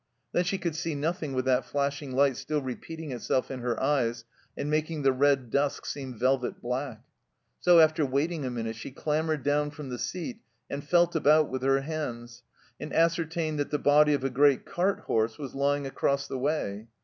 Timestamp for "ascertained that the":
12.93-13.77